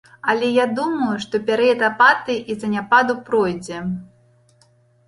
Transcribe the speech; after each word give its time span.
Але 0.31 0.47
я 0.51 0.63
думаю, 0.79 1.09
што 1.27 1.41
перыяд 1.49 1.85
апатыі 1.91 2.39
і 2.55 2.59
заняпаду 2.65 3.21
пройдзе. 3.31 3.89